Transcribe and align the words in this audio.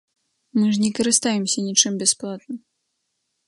Мы 0.59 0.69
ж 0.77 0.81
не 0.83 0.89
карыстаемся 0.99 1.59
нічым 1.67 2.01
бясплатна. 2.03 2.55